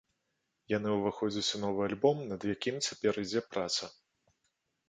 Яны 0.77 0.89
ўваходзяць 0.93 1.53
у 1.59 1.61
новы 1.65 1.81
альбом, 1.89 2.17
над 2.31 2.41
якім 2.53 2.75
цяпер 2.87 3.23
ідзе 3.25 3.45
праца. 3.53 3.83